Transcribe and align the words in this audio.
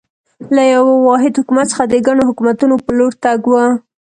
له 0.55 0.63
یوه 0.73 0.93
واحد 1.07 1.33
حکومت 1.39 1.65
څخه 1.71 1.83
د 1.87 1.93
ګڼو 2.07 2.23
حکومتونو 2.29 2.75
په 2.85 2.91
لور 2.97 3.13
تګ 3.23 3.41
و. 3.49 3.53